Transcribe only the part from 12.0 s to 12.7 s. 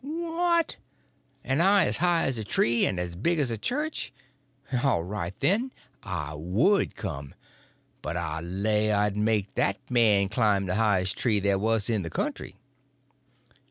the country."